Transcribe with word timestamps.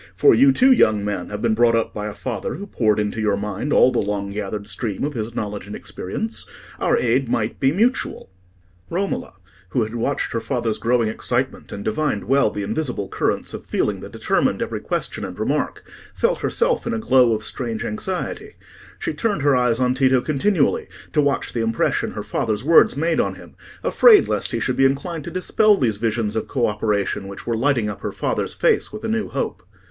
For 0.15 0.33
you, 0.33 0.51
too, 0.51 0.71
young 0.71 1.05
man, 1.05 1.29
have 1.29 1.43
been 1.43 1.53
brought 1.53 1.75
up 1.75 1.93
by 1.93 2.07
a 2.07 2.15
father 2.15 2.55
who 2.55 2.65
poured 2.65 2.99
into 2.99 3.21
your 3.21 3.37
mind 3.37 3.71
all 3.71 3.91
the 3.91 3.99
long 3.99 4.31
gathered 4.31 4.65
stream 4.65 5.03
of 5.03 5.13
his 5.13 5.35
knowledge 5.35 5.67
and 5.67 5.75
experience. 5.75 6.47
Our 6.79 6.97
aid 6.97 7.29
might 7.29 7.59
be 7.59 7.71
mutual." 7.71 8.31
Romola, 8.89 9.35
who 9.69 9.83
had 9.83 9.93
watched 9.93 10.33
her 10.33 10.39
father's 10.39 10.79
growing 10.79 11.07
excitement, 11.07 11.71
and 11.71 11.85
divined 11.85 12.23
well 12.23 12.49
the 12.49 12.63
invisible 12.63 13.09
currents 13.09 13.53
of 13.53 13.63
feeling 13.63 13.99
that 13.99 14.11
determined 14.11 14.59
every 14.59 14.79
question 14.79 15.23
and 15.23 15.37
remark, 15.37 15.87
felt 16.15 16.39
herself 16.39 16.87
in 16.87 16.95
a 16.95 16.97
glow 16.97 17.33
of 17.35 17.43
strange 17.43 17.85
anxiety: 17.85 18.55
she 18.97 19.13
turned 19.13 19.43
her 19.43 19.55
eyes 19.55 19.79
on 19.79 19.93
Tito 19.93 20.19
continually, 20.19 20.87
to 21.13 21.21
watch 21.21 21.53
the 21.53 21.61
impression 21.61 22.13
her 22.13 22.23
father's 22.23 22.63
words 22.63 22.97
made 22.97 23.19
on 23.19 23.35
him, 23.35 23.53
afraid 23.83 24.27
lest 24.27 24.49
he 24.51 24.59
should 24.59 24.77
be 24.77 24.83
inclined 24.85 25.25
to 25.25 25.29
dispel 25.29 25.77
these 25.77 25.97
visions 25.97 26.35
of 26.35 26.47
co 26.47 26.65
operation 26.65 27.27
which 27.27 27.45
were 27.45 27.55
lighting 27.55 27.87
up 27.87 28.01
her 28.01 28.11
father's 28.11 28.55
face 28.55 28.91
with 28.91 29.03
a 29.03 29.07
new 29.07 29.27
hope. 29.29 29.61